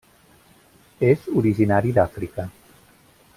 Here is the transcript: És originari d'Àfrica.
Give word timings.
És 1.09 1.27
originari 1.41 1.93
d'Àfrica. 1.99 2.47